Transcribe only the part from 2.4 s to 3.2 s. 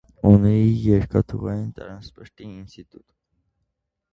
ինստիտուտ։